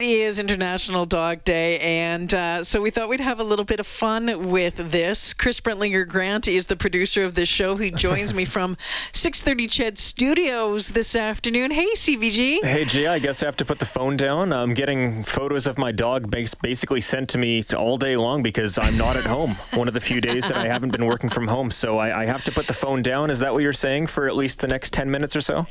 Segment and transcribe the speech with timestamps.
[0.00, 3.80] It is International Dog Day, and uh, so we thought we'd have a little bit
[3.80, 5.34] of fun with this.
[5.34, 7.74] Chris Brentlinger Grant is the producer of this show.
[7.74, 8.76] He joins me from
[9.12, 11.72] 6:30 Ched Studios this afternoon.
[11.72, 12.62] Hey, CBG.
[12.62, 13.08] Hey, Jay.
[13.08, 14.52] I guess I have to put the phone down.
[14.52, 18.96] I'm getting photos of my dog basically sent to me all day long because I'm
[18.96, 19.56] not at home.
[19.74, 22.26] One of the few days that I haven't been working from home, so I, I
[22.26, 23.30] have to put the phone down.
[23.30, 25.66] Is that what you're saying for at least the next 10 minutes or so?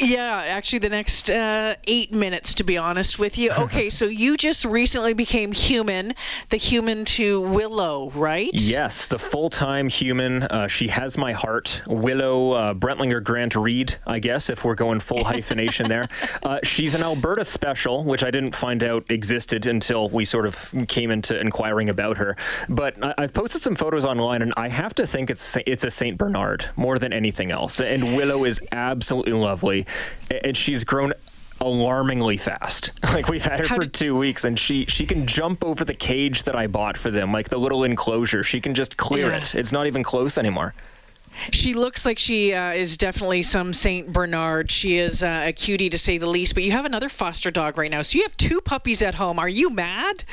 [0.00, 3.50] Yeah, actually, the next uh, eight minutes, to be honest with you.
[3.68, 6.14] Okay, so you just recently became human,
[6.48, 8.50] the human to Willow, right?
[8.54, 10.44] Yes, the full time human.
[10.44, 11.82] Uh, she has my heart.
[11.86, 16.08] Willow uh, Brentlinger Grant Reed, I guess, if we're going full hyphenation there.
[16.42, 20.72] Uh, she's an Alberta special, which I didn't find out existed until we sort of
[20.88, 22.36] came into inquiring about her.
[22.68, 25.90] But I- have posted some photos online, and I have to think it's it's a
[25.90, 27.80] Saint Bernard more than anything else.
[27.80, 29.84] And Willow is absolutely lovely
[30.44, 31.12] and she's grown
[31.60, 32.92] alarmingly fast.
[33.18, 36.44] Like we've had her for two weeks, and she she can jump over the cage
[36.44, 38.44] that I bought for them, like the little enclosure.
[38.44, 39.38] She can just clear yeah.
[39.38, 39.54] it.
[39.54, 40.74] It's not even close anymore.
[41.50, 44.70] She looks like she uh, is definitely some Saint Bernard.
[44.70, 46.54] She is uh, a cutie to say the least.
[46.54, 49.38] But you have another foster dog right now, so you have two puppies at home.
[49.38, 50.24] Are you mad?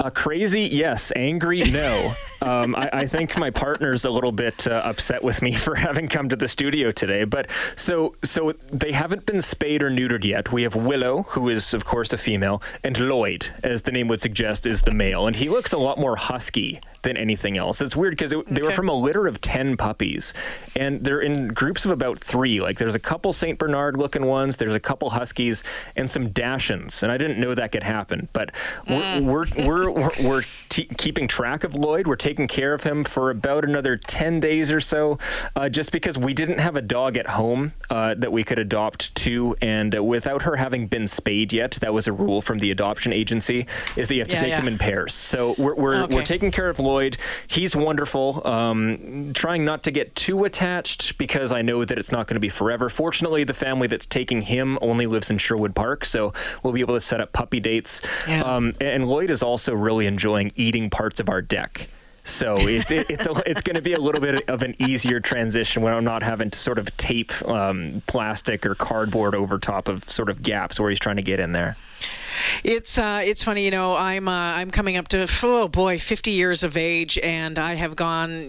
[0.00, 1.12] Uh, crazy, yes.
[1.16, 2.14] Angry, no.
[2.40, 6.08] Um, I, I, think my partner's a little bit uh, upset with me for having
[6.08, 7.24] come to the studio today.
[7.24, 10.52] But so, so they haven't been spayed or neutered yet.
[10.52, 14.20] We have Willow, who is of course a female, and Lloyd, as the name would
[14.20, 17.80] suggest, is the male, and he looks a lot more husky than anything else.
[17.80, 20.34] It's weird because they were from a litter of 10 puppies
[20.74, 22.60] and they're in groups of about three.
[22.60, 23.58] Like there's a couple St.
[23.58, 25.64] Bernard looking ones, there's a couple Huskies,
[25.96, 27.02] and some Dachshunds.
[27.02, 28.28] And I didn't know that could happen.
[28.32, 28.52] But
[28.86, 29.24] mm.
[29.24, 32.06] we're, we're, we're, we're t- keeping track of Lloyd.
[32.06, 35.18] We're taking care of him for about another 10 days or so
[35.56, 39.14] uh, just because we didn't have a dog at home uh, that we could adopt
[39.16, 39.56] to.
[39.62, 43.12] And uh, without her having been spayed yet, that was a rule from the adoption
[43.12, 44.60] agency, is that you have to yeah, take yeah.
[44.60, 45.14] them in pairs.
[45.14, 46.14] So we're, we're, okay.
[46.14, 47.16] we're taking care of Lloyd Lloyd.
[47.46, 48.46] He's wonderful.
[48.46, 52.40] Um, trying not to get too attached because I know that it's not going to
[52.40, 52.88] be forever.
[52.88, 56.94] Fortunately, the family that's taking him only lives in Sherwood Park, so we'll be able
[56.94, 58.02] to set up puppy dates.
[58.26, 58.42] Yeah.
[58.42, 61.88] Um, and Lloyd is also really enjoying eating parts of our deck.
[62.28, 65.18] So it's it, it's a, it's going to be a little bit of an easier
[65.18, 69.88] transition when I'm not having to sort of tape um, plastic or cardboard over top
[69.88, 71.76] of sort of gaps where he's trying to get in there.
[72.62, 73.96] It's uh, it's funny, you know.
[73.96, 77.96] I'm uh, I'm coming up to oh boy, 50 years of age, and I have
[77.96, 78.48] gone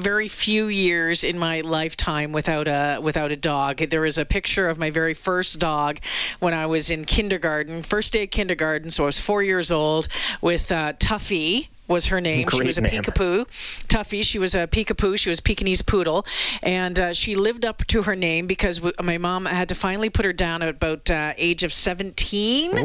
[0.00, 3.78] very few years in my lifetime without a without a dog.
[3.78, 6.00] There is a picture of my very first dog
[6.40, 10.08] when I was in kindergarten, first day of kindergarten, so I was four years old,
[10.40, 12.46] with uh, Tuffy was her name.
[12.46, 13.02] Great she was a name.
[13.02, 13.46] peekapoo,
[13.88, 14.24] Tuffy.
[14.24, 15.18] She was a peekapoo.
[15.18, 16.24] She was Pekingese poodle,
[16.62, 20.08] and uh, she lived up to her name because w- my mom had to finally
[20.08, 22.78] put her down at about uh, age of 17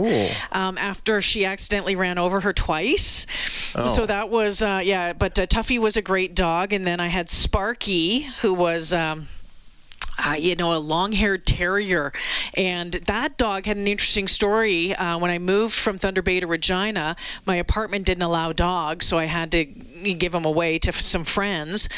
[0.51, 3.27] um, after she accidentally ran over her twice.
[3.75, 3.87] Oh.
[3.87, 5.13] So that was uh, yeah.
[5.13, 8.91] But uh, Tuffy was a great dog, and then I had Sparky, who was.
[8.91, 9.27] Um,
[10.17, 12.13] uh, you know, a long-haired terrier,
[12.53, 14.93] and that dog had an interesting story.
[14.93, 17.15] Uh, when I moved from Thunder Bay to Regina,
[17.45, 21.89] my apartment didn't allow dogs, so I had to give them away to some friends.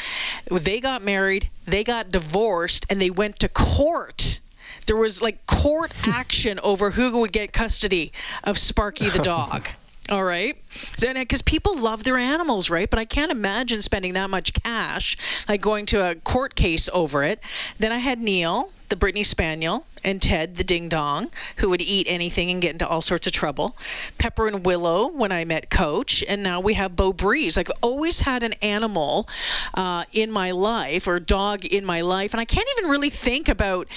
[0.50, 4.40] They got married, they got divorced, and they went to court.
[4.86, 8.12] There was like court action over who would get custody
[8.42, 9.68] of Sparky the dog.
[10.10, 10.56] All right.
[10.98, 12.88] Because people love their animals, right?
[12.88, 17.24] But I can't imagine spending that much cash, like going to a court case over
[17.24, 17.40] it.
[17.78, 22.06] Then I had Neil, the Brittany Spaniel, and Ted, the Ding Dong, who would eat
[22.08, 23.76] anything and get into all sorts of trouble.
[24.16, 26.24] Pepper and Willow, when I met Coach.
[26.26, 27.58] And now we have Beau Breeze.
[27.58, 29.28] I've always had an animal
[29.74, 32.32] uh, in my life or dog in my life.
[32.32, 33.88] And I can't even really think about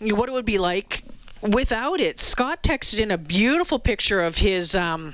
[0.00, 1.02] you know, what it would be like
[1.42, 2.18] without it.
[2.18, 4.74] Scott texted in a beautiful picture of his.
[4.74, 5.12] Um,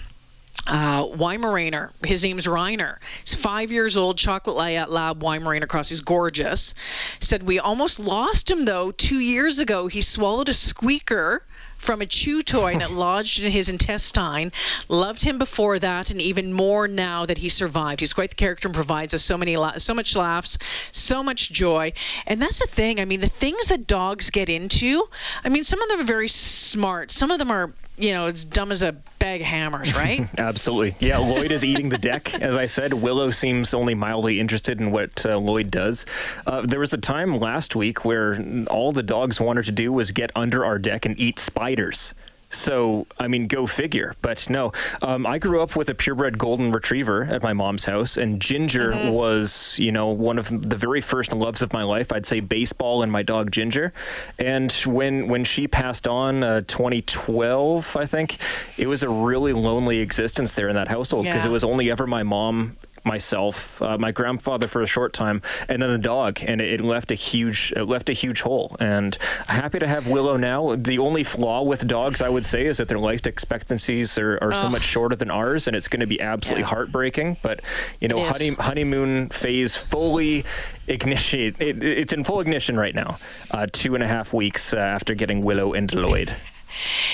[0.67, 1.91] uh, Weimaraner.
[2.05, 2.97] His name's Reiner.
[3.21, 5.91] He's five years old, chocolate lab Weimaraner cross.
[5.91, 6.75] He's gorgeous.
[7.21, 9.89] Said we almost lost him though two years ago.
[9.89, 11.43] He swallowed a squeaker
[11.77, 14.53] from a chew toy and it lodged in his intestine.
[14.89, 18.00] Loved him before that, and even more now that he survived.
[18.00, 20.59] He's quite the character and provides us so many, so much laughs,
[20.91, 21.93] so much joy.
[22.27, 23.00] And that's the thing.
[23.00, 25.03] I mean, the things that dogs get into.
[25.45, 27.11] I mean, some of them are very smart.
[27.11, 30.29] Some of them are you know, it's dumb as a bag of hammers, right?
[30.38, 30.96] Absolutely.
[31.06, 32.35] Yeah, Lloyd is eating the deck.
[32.41, 36.05] As I said, Willow seems only mildly interested in what uh, Lloyd does.
[36.46, 40.11] Uh, there was a time last week where all the dogs wanted to do was
[40.11, 42.14] get under our deck and eat spiders.
[42.50, 44.14] So, I mean, go figure.
[44.23, 48.17] But no, um, I grew up with a purebred golden retriever at my mom's house,
[48.17, 49.11] and Ginger mm-hmm.
[49.11, 52.12] was, you know, one of the very first loves of my life.
[52.12, 53.93] I'd say baseball and my dog Ginger.
[54.38, 58.38] And when when she passed on, uh, 2012, I think,
[58.76, 61.50] it was a really lonely existence there in that household because yeah.
[61.50, 65.83] it was only ever my mom myself, uh, my grandfather for a short time, and
[65.83, 68.77] then the dog, and it, it, left a huge it left a huge hole.
[68.81, 69.17] And
[69.47, 70.75] happy to have Willow now.
[70.77, 74.53] The only flaw with dogs, I would say, is that their life expectancies are, are
[74.53, 76.69] so much shorter than ours, and it's going to be absolutely yeah.
[76.69, 77.37] heartbreaking.
[77.43, 77.61] But
[78.01, 80.45] you know, honey, honeymoon phase fully
[80.87, 81.55] ignition.
[81.59, 83.19] It, it's in full ignition right now.
[83.50, 86.35] Uh, two and a half weeks uh, after getting Willow into Lloyd.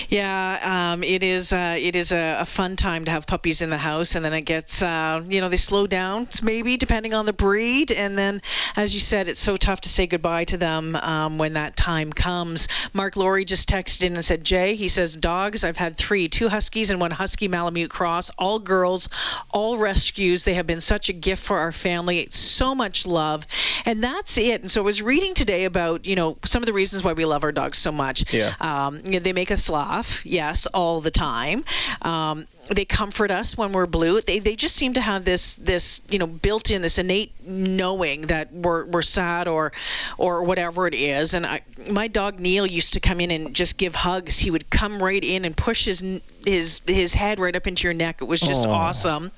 [0.09, 1.53] Yeah, um, it is.
[1.53, 4.33] Uh, it is a, a, fun time to have puppies in the house, and then
[4.33, 8.43] it gets, uh, you know, they slow down maybe depending on the breed, and then,
[8.77, 12.13] as you said, it's so tough to say goodbye to them um, when that time
[12.13, 12.69] comes.
[12.93, 15.65] Mark Laurie just texted in and said, Jay, he says, dogs.
[15.65, 19.09] I've had three, two huskies and one husky Malamute cross, all girls,
[19.51, 20.45] all rescues.
[20.45, 22.21] They have been such a gift for our family.
[22.21, 23.47] It's so much love,
[23.85, 24.61] and that's it.
[24.61, 27.25] And so I was reading today about, you know, some of the reasons why we
[27.25, 28.33] love our dogs so much.
[28.33, 28.55] Yeah.
[28.61, 31.65] Um, you know, they make make us laugh, yes, all the time.
[32.03, 34.21] Um, they comfort us when we're blue.
[34.21, 38.23] They, they just seem to have this this you know built in this innate knowing
[38.29, 39.73] that we're, we're sad or
[40.19, 41.35] or whatever it is.
[41.35, 44.39] And I, my dog Neil used to come in and just give hugs.
[44.39, 46.01] He would come right in and push his
[46.47, 48.23] his his head right up into your neck.
[48.23, 48.73] It was just Aww.
[48.73, 49.33] awesome.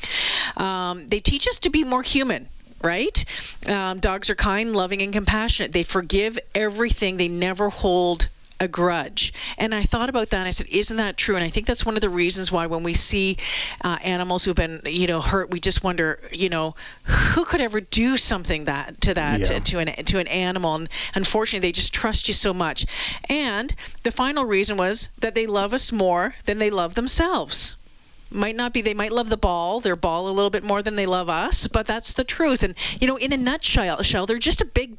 [0.59, 2.49] Um, they teach us to be more human
[2.83, 3.25] right?
[3.69, 5.73] Um, dogs are kind, loving, and compassionate.
[5.73, 7.17] They forgive everything.
[7.17, 8.29] They never hold
[8.63, 9.35] a grudge.
[9.59, 11.35] And I thought about that and I said, isn't that true?
[11.35, 13.37] And I think that's one of the reasons why when we see
[13.83, 17.81] uh, animals who've been, you know, hurt, we just wonder, you know, who could ever
[17.81, 19.59] do something that to that yeah.
[19.59, 20.77] to, to an to an animal?
[20.77, 22.87] And unfortunately, they just trust you so much.
[23.29, 23.75] And
[24.05, 27.77] the final reason was that they love us more than they love themselves
[28.31, 30.97] might not be they might love the ball their ball a little bit more than
[30.97, 34.63] they love us but that's the truth and you know in a nutshell they're just
[34.63, 34.97] a big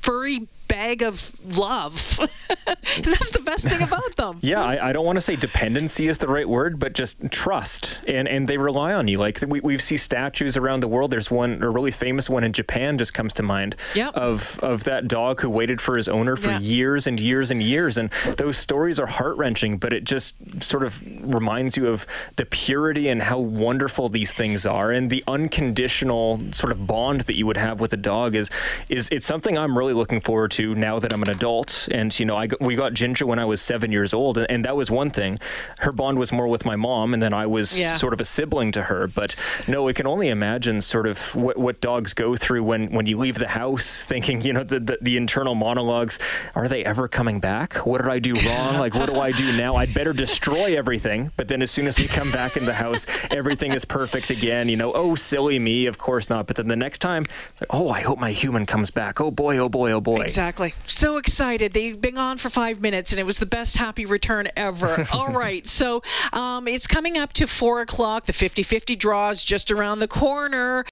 [0.00, 1.92] furry bag of love.
[2.66, 4.38] that's the best thing about them.
[4.42, 8.00] yeah, I, I don't want to say dependency is the right word, but just trust.
[8.06, 9.18] And and they rely on you.
[9.18, 11.10] Like we, we see statues around the world.
[11.10, 14.14] There's one, a really famous one in Japan just comes to mind yep.
[14.14, 16.60] of, of that dog who waited for his owner for yeah.
[16.60, 17.96] years and years and years.
[17.96, 22.06] And those stories are heart wrenching, but it just sort of reminds you of
[22.36, 24.90] the purity and how wonderful these things are.
[24.90, 28.50] And the unconditional sort of bond that you would have with a dog is,
[28.88, 31.88] is it's something I'm really looking forward to to now that I'm an adult.
[31.90, 34.64] And, you know, I, we got Ginger when I was seven years old, and, and
[34.64, 35.38] that was one thing.
[35.78, 37.96] Her bond was more with my mom, and then I was yeah.
[37.96, 39.06] sort of a sibling to her.
[39.06, 39.34] But
[39.66, 43.16] no, we can only imagine sort of what, what dogs go through when, when you
[43.16, 46.18] leave the house thinking, you know, the, the, the internal monologues
[46.54, 47.74] are they ever coming back?
[47.86, 48.78] What did I do wrong?
[48.78, 49.76] Like, what do I do now?
[49.76, 51.30] I'd better destroy everything.
[51.36, 54.68] But then as soon as we come back in the house, everything is perfect again.
[54.68, 55.86] You know, oh, silly me.
[55.86, 56.46] Of course not.
[56.46, 57.24] But then the next time,
[57.70, 59.20] oh, I hope my human comes back.
[59.20, 60.20] Oh, boy, oh, boy, oh, boy.
[60.20, 60.49] Exactly.
[60.50, 60.74] Exactly.
[60.86, 61.72] So excited.
[61.72, 65.06] They've been on for five minutes, and it was the best happy return ever.
[65.12, 65.64] All right.
[65.64, 66.02] So
[66.32, 68.26] um, it's coming up to 4 o'clock.
[68.26, 70.84] The 50 50 draw is just around the corner.